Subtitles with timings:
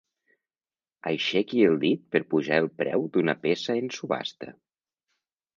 [1.11, 4.51] Aixequi el dit per pujar el preu d'una peça en subhasta.